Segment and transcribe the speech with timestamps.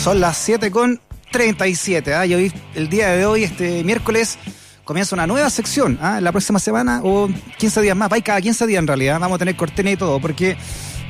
[0.00, 0.98] Son las 7 con
[1.30, 2.14] 37.
[2.14, 2.24] ¿ah?
[2.24, 4.38] Y hoy, el día de hoy, este miércoles,
[4.82, 5.98] comienza una nueva sección.
[6.00, 6.22] ¿ah?
[6.22, 8.10] La próxima semana o 15 días más.
[8.10, 9.20] Va cada 15 días en realidad.
[9.20, 10.56] Vamos a tener cortina y todo porque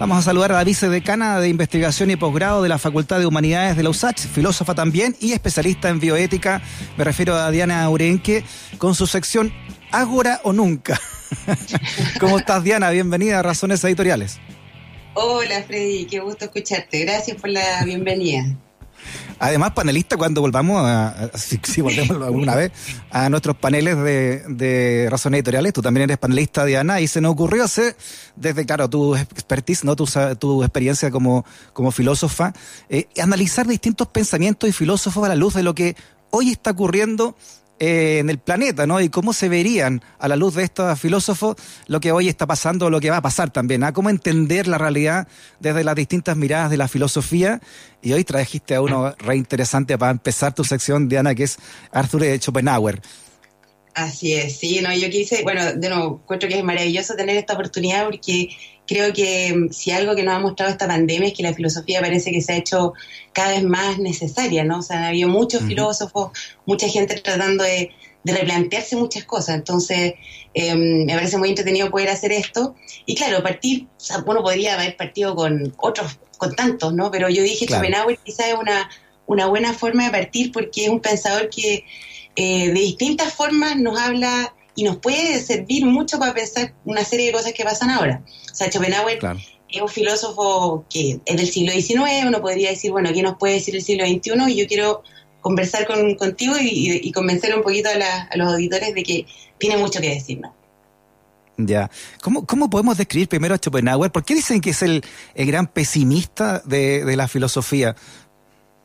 [0.01, 3.77] vamos a saludar a la vicedecana de investigación y posgrado de la Facultad de Humanidades
[3.77, 6.61] de la USACH, filósofa también y especialista en bioética.
[6.99, 8.43] Me refiero a Diana Urenque
[8.79, 9.53] con su sección
[9.93, 11.01] Ágora o Nunca.
[12.19, 12.91] ¿Cómo estás, Diana?
[12.91, 14.41] Bienvenida a Razones Editoriales.
[15.15, 16.07] Hola, Freddy.
[16.07, 17.05] Qué gusto escucharte.
[17.05, 18.47] Gracias por la bienvenida.
[19.43, 22.73] Además, panelista, cuando volvamos a, si, volvemos alguna vez,
[23.11, 27.65] a nuestros paneles de, razones editoriales, tú también eres panelista, Diana, y se nos ocurrió
[27.65, 27.97] hacer,
[28.37, 29.97] desde, claro, tu expertise, ¿no?
[29.97, 30.07] tu,
[30.39, 32.53] tu experiencia como, como filósofa,
[32.91, 35.97] eh, analizar distintos pensamientos y filósofos a la luz de lo que
[36.29, 37.35] hoy está ocurriendo
[37.83, 39.01] eh, en el planeta, ¿no?
[39.01, 42.91] Y cómo se verían a la luz de estos filósofos lo que hoy está pasando,
[42.91, 43.93] lo que va a pasar también, ¿ah?
[43.95, 45.27] Cómo entender la realidad
[45.61, 47.61] desde las distintas miradas de la filosofía.
[48.03, 51.57] Y hoy trajiste a uno re interesante para empezar tu sección, Diana, que es
[51.91, 53.01] Arthur Schopenhauer.
[54.01, 57.53] Así es, sí, no, yo quise, bueno, de nuevo, encuentro que es maravilloso tener esta
[57.53, 58.49] oportunidad porque
[58.87, 62.01] creo que mm, si algo que nos ha mostrado esta pandemia es que la filosofía
[62.01, 62.95] parece que se ha hecho
[63.35, 64.79] cada vez más necesaria, ¿no?
[64.79, 66.31] O sea, ha habido muchos filósofos,
[66.65, 67.91] mucha gente tratando de,
[68.23, 70.15] replantearse muchas cosas, entonces
[70.53, 72.75] em, me parece muy entretenido poder hacer esto.
[73.05, 77.11] Y claro, partir, o sea, uno podría haber partido con otros, con tantos, ¿no?
[77.11, 77.83] Pero yo dije, claro.
[77.83, 78.91] Schopenhauer quizás es una,
[79.27, 81.85] una buena forma de partir porque es un pensador que
[82.37, 87.27] eh, de distintas formas nos habla y nos puede servir mucho para pensar una serie
[87.27, 88.23] de cosas que pasan ahora.
[88.51, 89.19] O sea, Schopenhauer
[89.69, 93.55] es un filósofo que es del siglo XIX, uno podría decir, bueno, ¿qué nos puede
[93.55, 94.53] decir el siglo XXI?
[94.53, 95.03] Y yo quiero
[95.41, 99.27] conversar con, contigo y, convencer un poquito a, los auditores de que
[99.59, 100.53] tiene mucho que decirnos.
[101.57, 101.91] Ya.
[102.23, 104.11] ¿Cómo, ¿Cómo podemos describir primero a Schopenhauer?
[104.11, 107.97] ¿Por qué dicen que es el, gran pesimista de, de la filosofía?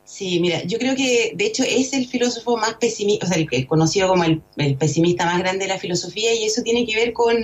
[0.06, 3.68] Sí, mira, yo creo que de hecho es el filósofo más pesimista, o sea, el,
[3.68, 4.42] conocido como el,
[4.78, 7.36] pesimista más grande de la filosofía y eso tiene que ver con,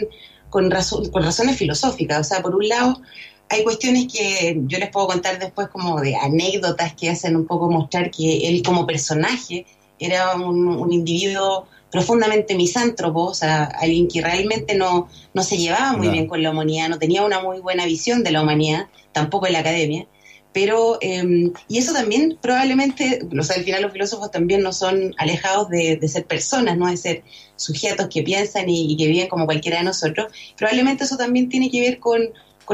[0.50, 2.20] con, con razones filosóficas.
[2.20, 3.02] O sea, por un lado,
[3.50, 7.70] hay cuestiones que yo les puedo contar después como de anécdotas que hacen un poco
[7.70, 9.66] mostrar que él como personaje
[9.98, 16.10] era un, individuo profundamente misántropo, o sea, alguien que realmente no, no se llevaba muy
[16.10, 19.54] bien con la humanidad, no tenía una muy buena visión de la humanidad, tampoco en
[19.54, 20.08] la academia
[20.54, 25.16] pero em, y eso también probablemente, o sea, al final los filósofos también no son
[25.18, 27.24] alejados de, ser personas, no de ser
[27.56, 31.82] sujetos que piensan y, que viven como cualquiera de nosotros, probablemente eso también tiene que
[31.82, 32.30] ver con,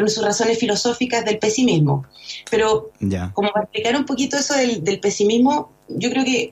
[0.07, 2.05] sus razones filosóficas del pesimismo.
[2.51, 2.91] Pero
[3.33, 6.51] como para explicar un poquito eso del, del, pesimismo, yo creo que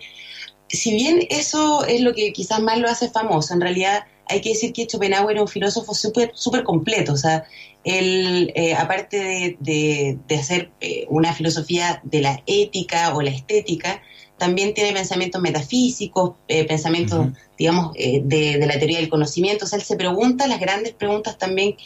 [0.67, 4.49] si bien eso es lo que quizás más lo hace famoso, en realidad hay que
[4.49, 7.45] decir que Schopenhauer era un filósofo súper super completo, o sea,
[7.83, 14.01] él, eh, aparte de, hacer eh, una filosofía de la ética o la estética,
[14.37, 17.27] también tiene pensamientos metafísicos, eh, pensamientos,
[17.57, 19.63] digamos, de, la teoría del conocimiento.
[19.63, 21.77] O sea, él se pregunta las grandes preguntas también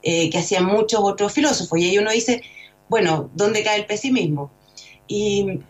[0.00, 1.78] que hacían muchos otros filósofos.
[1.78, 2.40] Y ahí uno dice,
[2.88, 4.50] bueno, ¿dónde cae el pesimismo?
[5.06, 5.60] Y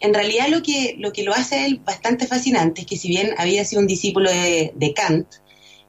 [0.00, 3.34] en realidad lo que lo, que lo hace él bastante fascinante es que si bien
[3.38, 5.26] había sido un discípulo de, Kant,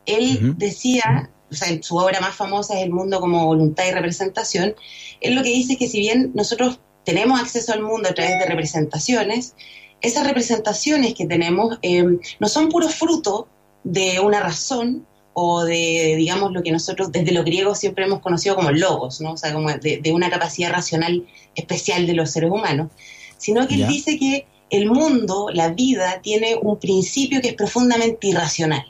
[0.08, 4.76] él decía o sea, su obra más famosa es El mundo como voluntad y representación,
[5.22, 8.38] él lo que dice es que si bien nosotros tenemos acceso al mundo a través
[8.40, 9.56] de representaciones,
[10.02, 12.04] esas representaciones que tenemos eh,
[12.40, 13.48] no son puro fruto
[13.84, 18.56] de una razón o de, digamos, lo que nosotros desde los griegos siempre hemos conocido
[18.56, 19.34] como logos, ¿no?
[19.34, 21.26] O sea, como de, una capacidad racional
[21.56, 22.92] especial de los seres humanos,
[23.38, 28.28] sino que él dice que el mundo, la vida, tiene un principio que es profundamente
[28.28, 28.86] irracional.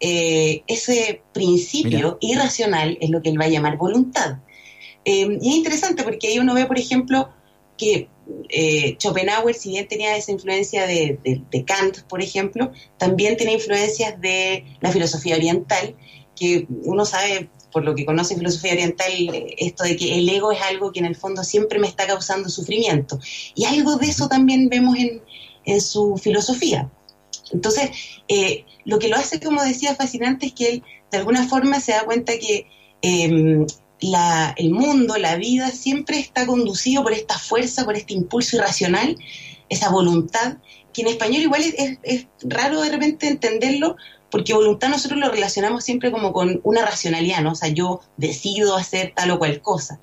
[0.00, 4.38] Eh, ese principio irracional es lo que él va a llamar voluntad.
[5.04, 7.30] Eh, y es interesante porque ahí uno ve, por ejemplo,
[7.76, 8.08] que
[8.48, 11.18] eh, Schopenhauer, si bien tenía esa influencia de,
[11.66, 15.96] Kant, por ejemplo, también tiene influencias de la filosofía oriental,
[16.36, 19.12] que uno sabe, por lo que conoce filosofía oriental,
[19.56, 22.48] esto de que el ego es algo que en el fondo siempre me está causando
[22.48, 23.18] sufrimiento.
[23.54, 24.96] Y algo de eso también vemos
[25.64, 26.90] en su filosofía.
[27.52, 27.90] Entonces,
[28.28, 31.92] eh, lo que lo hace, como decía, fascinante es que él de alguna forma se
[31.92, 32.66] da cuenta que
[33.02, 33.66] em,
[34.56, 39.16] el mundo, la vida, siempre está conducido por esta fuerza, por este impulso irracional,
[39.68, 40.58] esa voluntad,
[40.92, 43.96] que en español igual es, raro de repente entenderlo,
[44.30, 47.52] porque voluntad nosotros lo relacionamos siempre como con una racionalidad, ¿no?
[47.52, 50.00] O sea, yo decido hacer tal o cual cosa.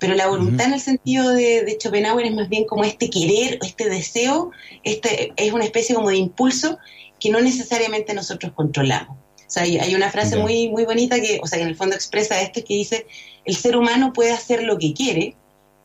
[0.00, 3.58] Pero la voluntad en el sentido de, de, Schopenhauer es más bien como este querer,
[3.62, 4.50] este deseo,
[4.82, 6.78] este es una especie como de impulso
[7.20, 9.16] que no necesariamente nosotros controlamos.
[9.50, 11.96] O sea, hay, una frase muy, muy bonita que, o sea, que en el fondo
[11.96, 13.06] expresa esto, que dice,
[13.44, 15.34] el ser humano puede hacer lo que quiere,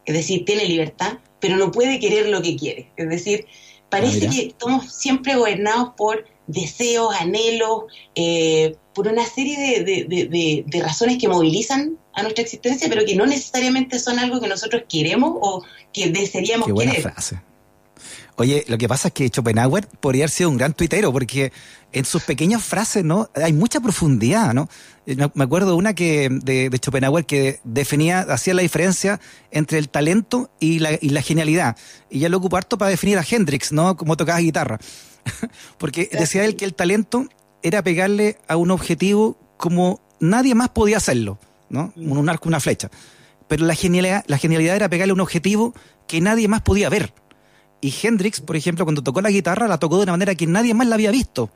[0.05, 2.91] es decir, tiene libertad, pero no puede querer lo que quiere.
[2.95, 3.47] Es decir,
[3.89, 11.17] parece ah, que estamos siempre gobernados por deseos, anhelos, eh, por una serie de, razones
[11.17, 15.63] que movilizan a nuestra existencia, pero que no necesariamente son algo que nosotros queremos o
[15.93, 17.39] que desearíamos Qué buena Frase.
[18.37, 21.53] Oye, lo que pasa es que Schopenhauer podría haber sido un gran tuitero, porque
[21.93, 23.29] en sus pequeñas frases, ¿no?
[23.33, 24.67] Hay mucha profundidad, ¿no?
[25.05, 29.21] Me acuerdo una que, de, de Schopenhauer que definía, hacía la diferencia
[29.51, 31.77] entre el talento y la, y la genialidad.
[32.09, 33.95] Y ya lo ocupo harto para definir a Hendrix, ¿no?
[33.95, 34.79] Como tocaba guitarra.
[35.77, 37.27] porque decía él que el talento
[37.63, 41.39] era pegarle a un objetivo como nadie más podía hacerlo,
[41.69, 41.93] ¿no?
[41.95, 42.89] Un arco, una flecha.
[43.47, 45.73] Pero la genialidad, la genialidad era pegarle un objetivo
[46.07, 47.13] que nadie más podía ver.
[47.81, 50.73] Y Hendrix, por ejemplo, cuando tocó la guitarra, la tocó de una manera que nadie
[50.73, 51.49] más la había visto.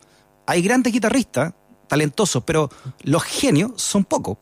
[0.45, 1.53] Hay grandes guitarristas,
[1.87, 2.69] talentosos, pero
[3.03, 4.37] los genios son pocos.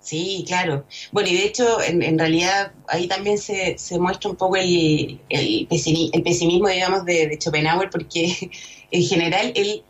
[0.00, 0.86] Sí, claro.
[1.12, 6.68] Bueno, y de hecho, en, realidad, ahí también se, muestra un poco el, el, pesimismo,
[6.68, 8.50] digamos, de, Schopenhauer, porque
[8.90, 9.82] en general él,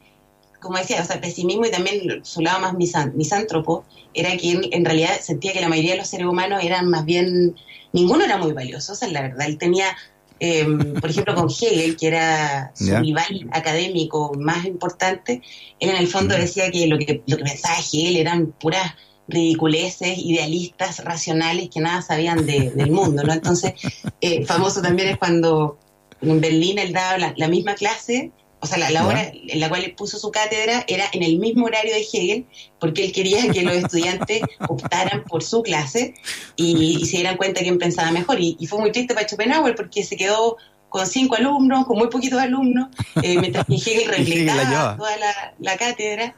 [0.61, 3.85] como decía, o sea, pesimismo y también su lado más misántropo,
[4.15, 7.05] era que él en realidad sentía que la mayoría de los seres humanos eran más
[7.05, 7.55] bien,
[7.93, 9.97] ninguno era muy valioso, o sea, la verdad, él tenía
[10.41, 15.43] Em, por ejemplo, con Hegel, que era su rival académico más importante,
[15.81, 18.95] él en el fondo decía que lo que, lo que pensaba Hegel eran puras
[19.27, 23.33] ridiculeces, idealistas, racionales, que nada sabían del mundo, ¿no?
[23.33, 23.75] Entonces,
[24.23, 25.79] eh, famoso también es cuando
[26.23, 29.95] en Berlín él daba la misma clase o sea, la, hora en la cual él
[29.95, 32.47] puso su cátedra era en el mismo horario de Hegel,
[32.81, 36.15] porque él quería que los estudiantes optaran por su clase
[36.57, 38.41] y, se dieran cuenta quién pensaba mejor.
[38.41, 40.57] Y, fue muy triste para Schopenhauer porque se quedó
[40.89, 42.89] con cinco alumnos, con muy poquitos alumnos,
[43.23, 45.13] eh, mientras que Hegel replicaba toda
[45.61, 46.35] la, cátedra.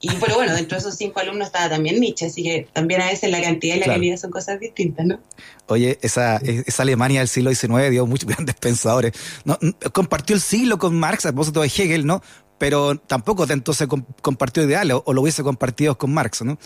[0.00, 3.06] Y pero bueno, dentro de esos cinco alumnos estaba también Nietzsche, así que también a
[3.06, 5.20] veces la cantidad y la calidad son cosas distintas, ¿no?
[5.68, 9.12] Oye, esa, esa Alemania del siglo XIX dio muchos grandes pensadores.
[9.44, 9.58] ¿no?
[9.92, 12.22] Compartió el siglo con Marx, a propósito de Hegel, ¿no?
[12.58, 13.88] Pero tampoco entonces
[14.20, 16.58] compartió ideales, o, lo hubiese compartido con Marx, ¿no?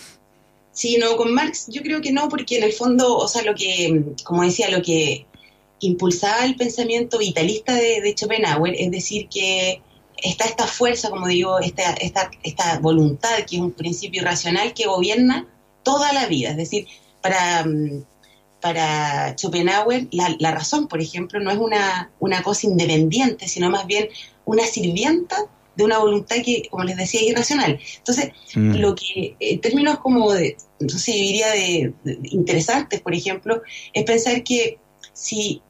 [0.72, 3.54] Sí, no, con Marx yo creo que no, porque en el fondo, o sea, lo
[3.54, 5.26] que, como decía, lo que
[5.80, 9.82] impulsaba el pensamiento vitalista de, de Schopenhauer, es decir, que
[10.22, 14.87] está esta fuerza, como digo, esta, esta, esta voluntad que es un principio irracional que
[14.87, 15.46] gobierna
[15.82, 16.50] toda la vida.
[16.50, 16.87] Es decir,
[17.20, 18.05] para, mm,
[18.61, 24.08] para Schopenhauer la, razón, por ejemplo, no es una, una cosa independiente, sino más bien
[24.44, 25.37] una sirvienta
[25.76, 27.78] de una voluntad que, como les decía, es irracional.
[27.96, 28.75] Entonces, mm.
[28.76, 31.93] lo que en términos como de, no sé, diría de,
[32.25, 33.62] interesantes, por ejemplo,
[33.93, 34.78] es pensar que
[35.12, 35.62] si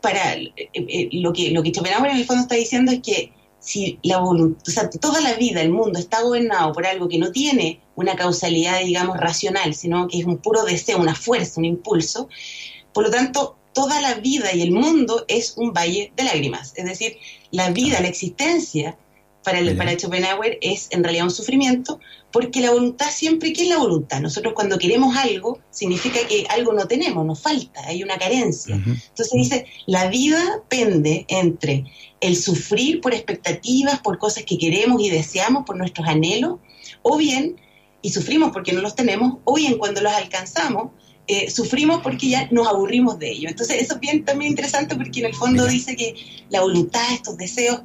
[0.00, 3.32] para eh, eh, lo que lo que Schopenhauer en el fondo está diciendo es que
[3.60, 7.18] si la voluntad, o sea, toda la vida, el mundo está gobernado por algo que
[7.18, 11.64] no tiene una causalidad, digamos, racional, sino que es un puro deseo, una fuerza, un
[11.64, 12.28] impulso,
[12.92, 16.72] por lo tanto, toda la vida y el mundo es un valle de lágrimas.
[16.76, 17.16] Es decir,
[17.50, 18.96] la vida, la existencia
[19.48, 22.00] para, el, para Schopenhauer es en realidad un sufrimiento,
[22.30, 24.20] porque la voluntad siempre, ¿qué es la voluntad?
[24.20, 28.74] Nosotros cuando queremos algo, significa que algo no tenemos, nos falta, hay una carencia.
[28.74, 31.86] Entonces dice, la vida pende entre
[32.20, 36.58] el sufrir por expectativas, por cosas que queremos y deseamos, por nuestros anhelos,
[37.00, 37.56] o bien,
[38.02, 40.90] y sufrimos porque no los tenemos, o bien cuando los alcanzamos,
[41.28, 43.50] eh, sufrimos porque ya nos aburrimos de ello.
[43.50, 46.14] Entonces eso es bien también interesante porque en el fondo dice que
[46.48, 47.82] la voluntad, estos deseos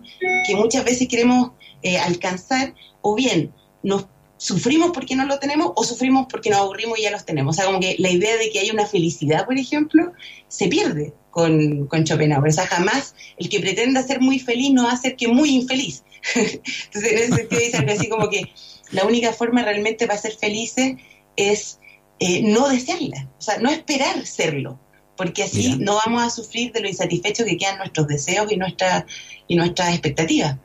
[0.47, 4.07] que muchas veces queremos eh, alcanzar, o bien nos
[4.37, 7.55] sufrimos porque no lo tenemos o sufrimos porque nos aburrimos y ya los tenemos.
[7.55, 10.13] O sea, como que la idea de que hay una felicidad, por ejemplo,
[10.47, 12.49] se pierde con, con Schopenhauer.
[12.49, 15.49] O sea, jamás el que pretenda ser muy feliz no va a ser que muy
[15.49, 16.03] infeliz.
[16.35, 18.49] Entonces, en ese sentido dice algo así como que
[18.91, 20.95] la única forma realmente para ser felices
[21.35, 21.79] es
[22.19, 24.79] eh, no desearla, o sea, no esperar serlo,
[25.17, 29.05] porque así no vamos a sufrir de lo insatisfechos que quedan nuestros deseos y, nuestra,
[29.47, 30.57] y nuestras expectativas.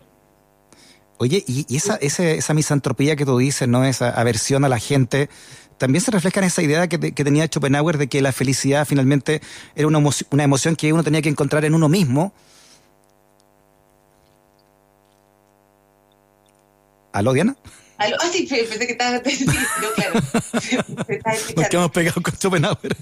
[1.18, 3.84] Oye, y, esa, esa misantropía que tú dices, ¿no?
[3.84, 5.28] Esa aversión a la gente,
[5.78, 9.40] también se refleja en esa idea que, tenía Schopenhauer de que la felicidad finalmente
[9.74, 9.98] era una,
[10.30, 12.32] una emoción que uno tenía que encontrar en uno mismo.
[17.12, 17.56] ¿Aló, Diana?
[17.98, 19.20] Ah, sí, pensé que estaba.
[19.28, 20.20] Sí, no, claro.
[21.56, 22.96] Nos hemos pegado con Schopenhauer.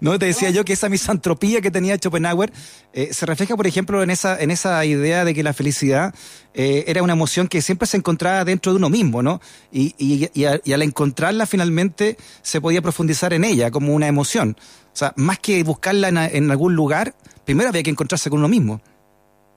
[0.00, 2.52] No, te decía yo que esa misantropía que tenía Schopenhauer
[2.92, 6.14] eh, se refleja, por ejemplo, en esa, en esa idea de que la felicidad
[6.54, 9.40] eh, era una emoción que siempre se encontraba dentro de uno mismo, ¿no?
[9.72, 14.56] Y, y, y, al encontrarla finalmente se podía profundizar en ella como una emoción.
[14.92, 18.48] O sea, más que buscarla en, en algún lugar, primero había que encontrarse con uno
[18.48, 18.80] mismo.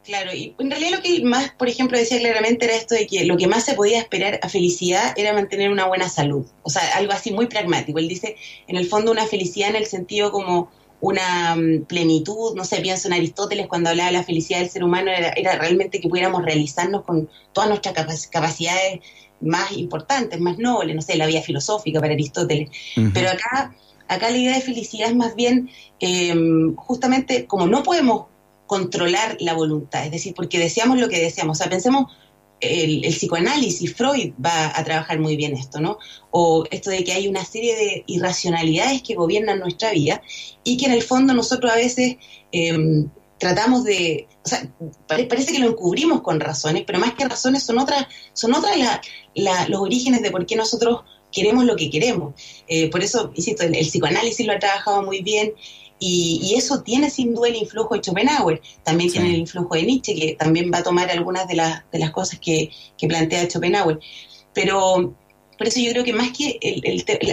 [0.07, 3.25] Claro, y en realidad lo que más, por ejemplo, decía claramente era esto de que
[3.25, 6.81] lo que más se podía esperar a felicidad era mantener una buena salud, o sea,
[6.95, 7.99] algo así muy pragmático.
[7.99, 8.37] Él dice,
[8.69, 10.71] en el fondo, una felicidad en el sentido como
[11.01, 14.85] una mm, plenitud, no sé, pienso en Aristóteles cuando hablaba de la felicidad del ser
[14.85, 19.01] humano, era, era realmente que pudiéramos realizarnos con todas nuestras capacidades
[19.41, 22.69] más importantes, más nobles, no sé, la vida filosófica para Aristóteles.
[23.13, 23.75] Pero acá,
[24.07, 28.27] acá la idea de felicidad es más bien, em, justamente, como no podemos
[28.67, 32.11] controlar la voluntad, es decir, porque deseamos lo que deseamos, o sea, pensemos
[32.59, 35.99] el, psicoanálisis, Freud va a trabajar muy bien esto, ¿no?
[36.31, 40.21] O esto de que hay una serie de irracionalidades que gobiernan nuestra vida
[40.63, 42.17] y que en el fondo nosotros a veces
[42.51, 44.69] em, tratamos de, o sea,
[45.07, 48.75] parece que lo encubrimos con razones, pero más que razones son otras, son otras
[49.35, 52.33] los orígenes de por qué nosotros queremos lo que queremos.
[52.67, 55.53] Eh, por eso, insisto, el, psicoanálisis lo ha trabajado muy bien
[55.99, 60.15] y, eso tiene sin duda el influjo de Schopenhauer, también tiene el influjo de Nietzsche,
[60.15, 62.71] que también va a tomar algunas de, las de las cosas que,
[63.07, 63.99] plantea Schopenhauer.
[64.53, 65.15] Pero
[65.57, 66.59] por eso yo creo que más que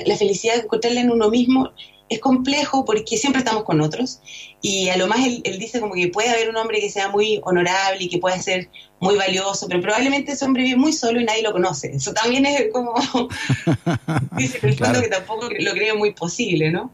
[0.06, 1.70] la felicidad de encontrarla en uno mismo,
[2.08, 4.20] es complejo porque siempre estamos con otros
[4.60, 7.40] y a lo más él, dice como que puede haber un hombre que sea muy
[7.44, 8.68] honorable y que pueda ser
[9.00, 11.92] muy valioso, pero probablemente ese hombre vive muy solo y nadie lo conoce.
[11.94, 12.94] Eso también es como,
[14.36, 16.90] dice en el fondo que tampoco lo creo muy posible, ¿no?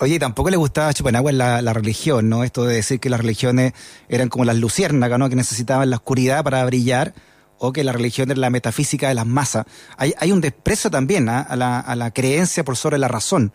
[0.00, 2.42] Oye, tampoco le gustaba Schopenhauer la, religión, ¿no?
[2.42, 3.74] Esto de decir que las religiones
[4.08, 5.28] eran como las luciérnagas, ¿no?
[5.28, 7.14] Que necesitaban la oscuridad para brillar,
[7.58, 9.66] o que la religión era la metafísica de las masas.
[9.96, 11.40] Hay, hay un desprecio también ¿ah?
[11.40, 13.52] a, la, a la creencia por sobre la razón.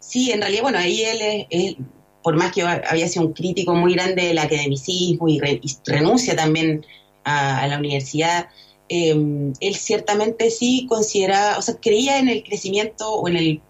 [0.00, 1.02] Sí, en realidad, bueno, ahí
[1.50, 1.76] él,
[2.22, 5.40] por más que había sido un crítico muy grande del academicismo y,
[5.86, 6.86] renuncia también
[7.24, 8.48] a, la universidad,
[8.88, 13.60] em, él ciertamente sí consideraba, o sea, creía en el crecimiento o en el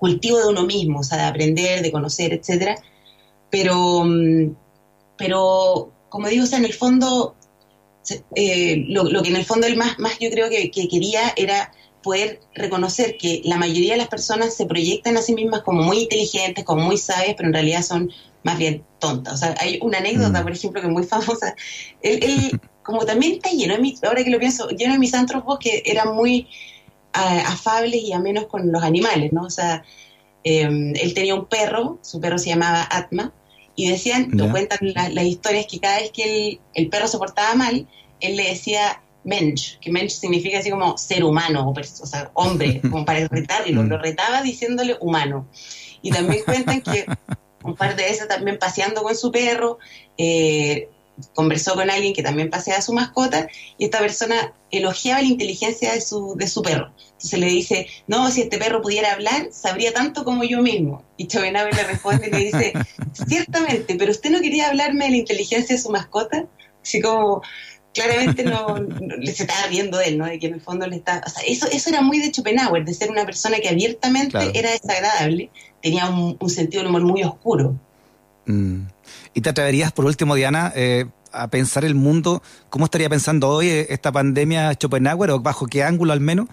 [0.00, 2.74] cultivo de uno mismo, o sea, de aprender, de conocer, etcétera,
[3.50, 4.56] pero, mm,
[5.16, 7.36] pero como digo, o sea, en el fondo,
[8.34, 11.70] eh, lo, que en el fondo él más, más yo creo que quería era
[12.02, 15.98] poder reconocer que la mayoría de las personas se proyectan a sí mismas como muy
[16.00, 18.10] inteligentes, como muy sabias, pero en realidad son
[18.42, 19.34] más bien tontas.
[19.34, 20.42] O sea, hay una anécdota, mm.
[20.42, 21.54] por ejemplo, que es muy famosa.
[22.02, 25.82] Él, como también está lleno de mis, ahora que lo pienso, lleno de misántropos que
[25.84, 26.48] eran muy
[27.12, 29.42] afables y amenos con los animales, ¿no?
[29.42, 29.84] O sea,
[30.44, 33.32] em, él tenía un perro, su perro se llamaba Atma,
[33.76, 37.54] y decían, lo cuentan las historias que cada vez que el, el perro se portaba
[37.54, 37.86] mal,
[38.20, 43.04] él le decía, mensch, que mensch significa así como ser humano, o, sea, hombre, como
[43.04, 45.46] para retarlo, lo retaba diciéndole humano.
[46.02, 47.06] Y también cuentan que
[47.64, 49.78] un par de veces también paseando con su perro,
[50.16, 50.88] eh,
[51.34, 53.48] conversó con alguien que también paseaba a su mascota
[53.78, 56.92] y esta persona elogiaba la inteligencia de su, de su perro.
[57.12, 61.02] Entonces le dice, no, si este perro pudiera hablar, sabría tanto como yo mismo.
[61.16, 62.72] Y Chovenabe le responde y le dice,
[63.28, 66.46] ciertamente, pero usted no quería hablarme de la inteligencia de su mascota.
[66.82, 67.42] Así como,
[67.92, 68.76] claramente no,
[69.24, 70.26] se estaba riendo de él, ¿no?
[70.26, 71.22] De que en el fondo le está...
[71.26, 74.70] O sea, eso, eso era muy de Schopenhauer, de ser una persona que abiertamente era
[74.70, 75.50] desagradable,
[75.82, 77.74] tenía un, sentido del humor muy oscuro.
[78.46, 78.84] Mm.
[79.34, 83.68] ¿Y te atreverías, por último, Diana, eh, a pensar el mundo, cómo estaría pensando hoy
[83.68, 86.48] esta pandemia Schopenhauer, o bajo qué ángulo al menos?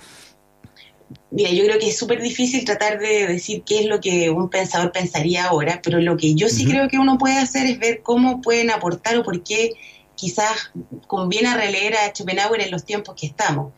[1.32, 4.50] Mira, yo creo que es súper difícil tratar de decir qué es lo que un
[4.50, 8.02] pensador pensaría ahora, pero lo que yo sí creo que uno puede hacer es ver
[8.02, 9.74] cómo pueden aportar o por qué
[10.16, 10.72] quizás
[11.06, 13.72] conviene releer a Schopenhauer en los tiempos que estamos.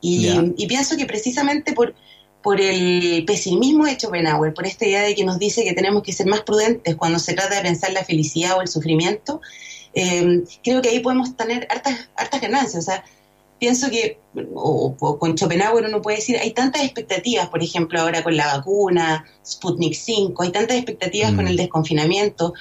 [0.00, 1.94] Y, pienso que precisamente por,
[2.42, 6.12] por el pesimismo de Schopenhauer, por esta idea de que nos dice que tenemos que
[6.12, 9.40] ser más prudentes cuando se trata de pensar la felicidad o el sufrimiento,
[9.94, 12.82] eh, creo que ahí podemos tener hartas, hartas ganancias.
[12.82, 13.04] O sea,
[13.62, 14.18] pienso que,
[14.54, 19.24] o, con Schopenhauer uno puede decir, hay tantas expectativas, por ejemplo, ahora con la vacuna,
[19.46, 21.48] Sputnik 5, hay tantas expectativas con mm.
[21.48, 22.54] el desconfinamiento,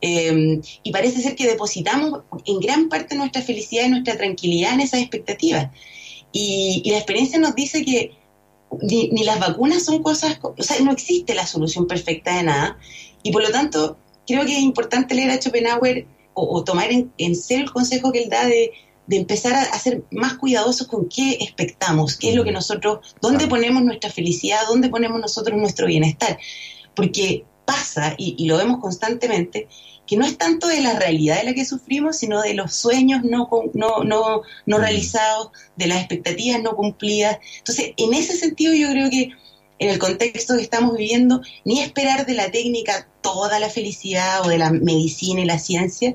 [0.00, 4.80] eh, y parece ser que depositamos en gran parte nuestra felicidad y nuestra tranquilidad en
[4.80, 5.70] esas expectativas.
[6.32, 8.17] Y, la experiencia nos dice que
[8.82, 12.78] ni, las vacunas son cosas, o sea, no existe la solución perfecta de nada,
[13.22, 17.34] y por lo tanto creo que es importante leer a Schopenhauer o, tomar en, en
[17.34, 18.70] serio el consejo que él da de
[19.08, 23.46] de empezar a, ser más cuidadosos con qué expectamos, qué es lo que nosotros, dónde
[23.46, 26.38] ponemos nuestra felicidad, dónde ponemos nosotros nuestro bienestar.
[26.94, 29.66] Porque pasa, y, lo vemos constantemente,
[30.08, 33.22] que no es tanto de la realidad de la que sufrimos, sino de los sueños
[33.22, 37.38] no, no, no, no realizados, de las expectativas no cumplidas.
[37.58, 39.30] Entonces, en ese sentido yo creo que
[39.78, 44.48] en el contexto que estamos viviendo, ni esperar de la técnica toda la felicidad o
[44.48, 46.14] de la medicina y la ciencia,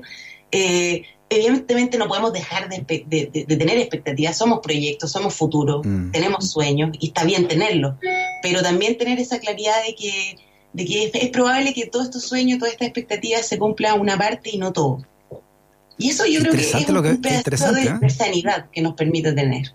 [0.50, 6.10] eh, evidentemente no podemos dejar de, tener expectativas, somos proyectos, somos futuros, mm.
[6.10, 7.94] tenemos sueños y está bien tenerlos,
[8.42, 10.36] pero también tener esa claridad de que,
[10.74, 14.50] de que es, probable que todos estos sueños, todas estas expectativas se cumplan una parte
[14.52, 15.06] y no todo.
[15.96, 18.10] Y eso yo creo que es un, pedazo de, ¿eh?
[18.10, 19.72] sanidad que nos permite tener.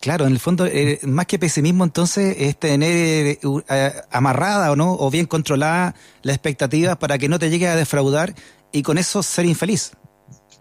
[0.00, 4.94] Claro, en el fondo, eh, más que pesimismo, entonces, es tener eh, amarrada o no,
[4.94, 8.34] o bien controlada la expectativa para que no te llegue a defraudar
[8.72, 9.92] y con eso ser infeliz.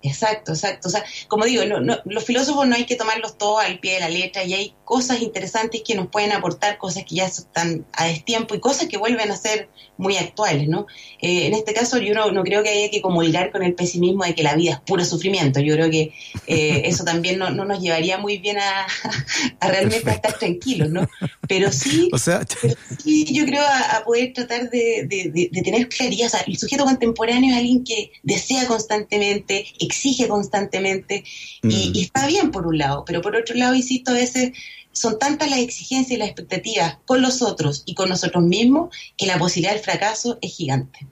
[0.01, 0.87] Exacto, exacto.
[0.87, 1.63] O sea, como digo,
[2.05, 5.21] los filósofos no hay que tomarlos todos al pie de la letra y hay cosas
[5.21, 9.29] interesantes que nos pueden aportar, cosas que ya están a destiempo y cosas que vuelven
[9.29, 10.87] a ser muy actuales, ¿no?
[11.21, 14.33] Eh, en este caso yo no, creo que haya que comulgar con el pesimismo de
[14.33, 15.59] que la vida es puro sufrimiento.
[15.59, 16.13] Yo creo que
[16.47, 18.87] eh, eso también no, nos llevaría muy bien a,
[19.59, 21.07] realmente estar tranquilos, ¿no?
[21.47, 22.09] Pero sí,
[23.31, 26.27] yo creo a, poder tratar de, tener claridad.
[26.27, 31.23] O sea, el sujeto contemporáneo es alguien que desea constantemente, exige constantemente
[31.63, 31.69] mm.
[31.69, 34.51] y, está bien por un lado, pero por otro lado, insisto, a veces
[34.91, 39.25] son tantas las exigencias y las expectativas con los otros y con nosotros mismos que
[39.25, 41.07] la posibilidad del fracaso es gigante.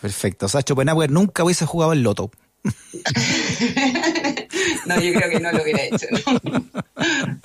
[0.00, 0.46] Perfecto.
[0.46, 2.30] O sea, Schopenhauer nunca hubiese jugado el loto.
[4.86, 6.06] no, yo creo que no lo hubiera hecho.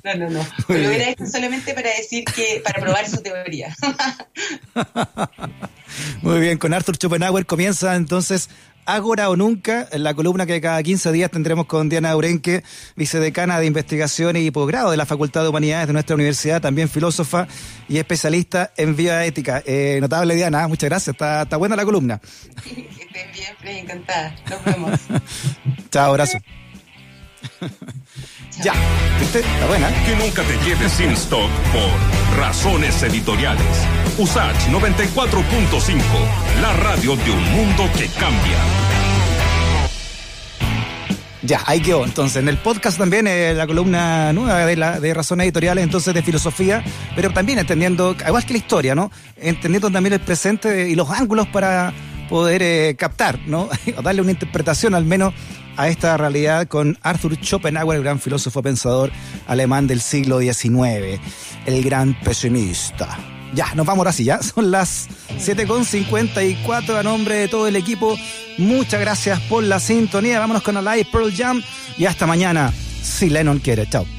[0.03, 0.47] No, no, no.
[0.67, 3.75] Lo hubiera hecho solamente para decir que, para probar su teoría.
[6.21, 8.49] Muy bien, con Arthur Schopenhauer comienza entonces
[8.93, 12.63] Ágora o Nunca, en la columna que cada 15 días tendremos con Diana Urenque,
[12.95, 17.47] vicedecana de investigación y posgrado de la Facultad de Humanidades de nuestra universidad, también filósofa
[17.87, 19.61] y especialista en bioética.
[19.65, 22.19] Eh, notable Diana, muchas gracias, está, está buena la columna.
[22.57, 23.31] estén
[23.63, 24.35] bien, encantada.
[24.49, 24.99] Nos vemos.
[25.91, 26.39] Chao, abrazo.
[28.63, 28.73] Ya,
[29.19, 29.39] ¿viste?
[29.39, 29.87] Está buena.
[30.05, 33.65] Que nunca te lleves sin stock por razones editoriales.
[34.17, 36.01] Usach 94.5,
[36.61, 38.57] la radio de un mundo que cambia.
[41.41, 42.03] Ya, ahí quedó.
[42.03, 46.13] Entonces, en el podcast también eh, la columna nueva de, la, de razones editoriales, entonces
[46.13, 46.83] de filosofía,
[47.15, 49.09] pero también entendiendo, igual que la historia, ¿no?
[49.37, 51.93] Entendiendo también el presente y los ángulos para
[52.27, 53.69] poder eh, captar, ¿no?
[53.97, 55.33] o darle una interpretación al menos
[55.77, 59.11] a esta realidad con Arthur Schopenhauer, el gran filósofo pensador
[59.47, 61.19] alemán del siglo XIX,
[61.65, 63.17] el gran pesimista.
[63.53, 64.41] Ya, nos vamos ahora sí, ya.
[64.43, 65.09] Son las
[65.39, 68.17] 7.54 a nombre de todo el equipo.
[68.57, 70.39] Muchas gracias por la sintonía.
[70.39, 71.61] Vámonos con la live Pearl Jam
[71.97, 73.87] y hasta mañana, si Lennon quiere.
[73.89, 74.18] Chao.